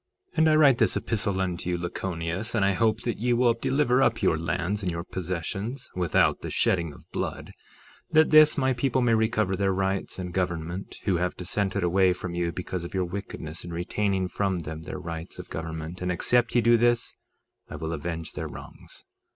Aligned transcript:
3:10 0.31 0.37
And 0.39 0.49
I 0.49 0.55
write 0.55 0.77
this 0.79 0.97
epistle 0.97 1.39
unto 1.39 1.69
you, 1.69 1.77
Lachoneus, 1.77 2.55
and 2.55 2.65
I 2.65 2.71
hope 2.71 3.01
that 3.01 3.19
ye 3.19 3.33
will 3.33 3.53
deliver 3.53 4.01
up 4.01 4.23
your 4.23 4.35
lands 4.35 4.81
and 4.81 4.91
your 4.91 5.03
possessions, 5.03 5.91
without 5.93 6.41
the 6.41 6.49
shedding 6.49 6.91
of 6.91 7.05
blood, 7.11 7.51
that 8.09 8.31
this 8.31 8.57
my 8.57 8.73
people 8.73 9.03
may 9.03 9.13
recover 9.13 9.55
their 9.55 9.71
rights 9.71 10.17
and 10.17 10.33
government, 10.33 10.95
who 11.03 11.17
have 11.17 11.37
dissented 11.37 11.83
away 11.83 12.13
from 12.13 12.33
you 12.33 12.51
because 12.51 12.83
of 12.83 12.95
your 12.95 13.05
wickedness 13.05 13.63
in 13.63 13.71
retaining 13.71 14.27
from 14.27 14.61
them 14.61 14.81
their 14.81 14.97
rights 14.97 15.37
of 15.37 15.51
government, 15.51 16.01
and 16.01 16.11
except 16.11 16.55
ye 16.55 16.61
do 16.61 16.77
this, 16.77 17.15
I 17.69 17.75
will 17.75 17.93
avenge 17.93 18.31
their 18.33 18.47
wrongs. 18.47 19.03